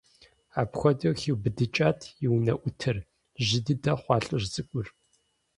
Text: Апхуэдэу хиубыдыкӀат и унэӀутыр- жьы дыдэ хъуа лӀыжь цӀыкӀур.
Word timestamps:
Апхуэдэу 0.61 1.17
хиубыдыкӀат 1.19 1.99
и 2.25 2.27
унэӀутыр- 2.35 2.97
жьы 3.45 3.59
дыдэ 3.65 3.93
хъуа 3.99 4.17
лӀыжь 4.25 4.47
цӀыкӀур. 4.53 4.87